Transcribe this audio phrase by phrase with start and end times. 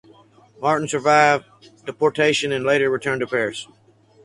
[0.59, 1.45] Martin survived
[1.85, 3.67] deportation and later returned to Paris.